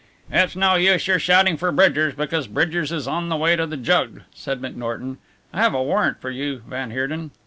"It's 0.31 0.55
no 0.55 0.73
use 0.73 1.05
your 1.05 1.19
shouting 1.19 1.57
for 1.57 1.71
Bridgers 1.71 2.15
because 2.15 2.47
Bridgers 2.47 2.91
is 2.91 3.07
on 3.07 3.29
the 3.29 3.35
way 3.37 3.55
to 3.55 3.67
the 3.67 3.77
jug," 3.77 4.21
said 4.33 4.59
McNorton. 4.59 5.17
"I 5.53 5.61
have 5.61 5.75
a 5.75 5.83
warrant 5.83 6.19
for 6.19 6.31
you, 6.31 6.63
van 6.67 6.89
Heerden." 6.89 7.29